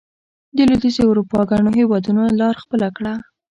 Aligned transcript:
د 0.55 0.57
لوېدیځې 0.69 1.03
اروپا 1.07 1.39
ګڼو 1.49 1.69
هېوادونو 1.79 2.21
لار 2.39 2.55
خپله 2.63 2.87
کړه. 2.97 3.13